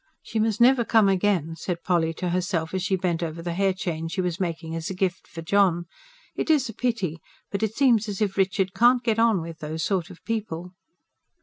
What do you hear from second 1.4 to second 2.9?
said Polly to herself, as